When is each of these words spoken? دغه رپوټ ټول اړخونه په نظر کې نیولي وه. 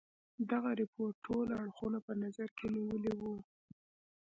دغه 0.49 0.69
رپوټ 0.79 1.13
ټول 1.25 1.47
اړخونه 1.59 1.99
په 2.07 2.13
نظر 2.23 2.47
کې 2.57 2.65
نیولي 2.75 3.13
وه. 3.19 3.35